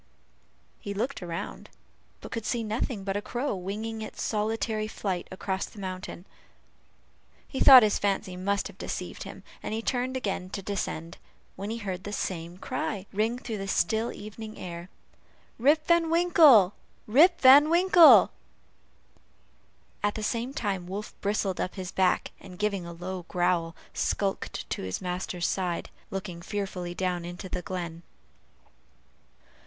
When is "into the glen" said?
27.23-28.01